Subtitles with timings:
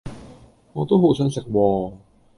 [0.73, 1.93] 我都好想食喎